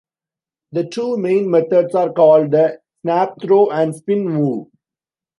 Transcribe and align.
The 0.71 0.85
two 0.87 1.15
main 1.17 1.51
methods 1.51 1.93
are 1.93 2.11
called 2.11 2.49
the 2.49 2.81
"snap 3.03 3.39
throw" 3.39 3.67
and 3.69 3.95
"spin 3.95 4.27
move". 4.27 4.65